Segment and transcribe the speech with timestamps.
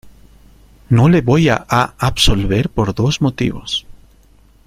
[0.89, 1.63] no le voy a
[1.99, 3.85] absolver por dos motivos: